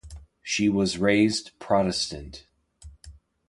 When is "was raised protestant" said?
0.67-2.47